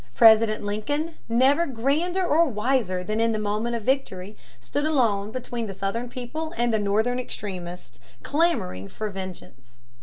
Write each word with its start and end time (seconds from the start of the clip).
President 0.15 0.63
Lincoln, 0.63 1.13
never 1.29 1.67
grander 1.67 2.25
or 2.25 2.47
wiser 2.47 3.03
than 3.03 3.19
in 3.21 3.33
the 3.33 3.37
moment 3.37 3.75
of 3.75 3.83
victory, 3.83 4.35
alone 4.73 5.27
stood 5.29 5.31
between 5.31 5.67
the 5.67 5.75
Southern 5.75 6.09
people 6.09 6.55
and 6.57 6.73
the 6.73 6.79
Northern 6.79 7.19
extremists 7.19 7.99
clamoring 8.23 8.87
for 8.87 9.11
vengeance. 9.11 9.77